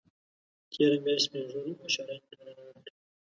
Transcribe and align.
تېره 0.71 0.97
میاشت 1.03 1.21
سپین 1.27 1.45
ږیرو 1.51 1.65
او 1.73 1.79
مشرانو 1.81 2.29
ټولنه 2.31 2.61
وکړه 2.65 2.91